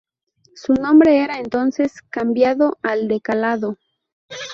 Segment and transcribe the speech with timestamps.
[0.55, 3.77] Su nombre era entonces cambiado al de "Calado".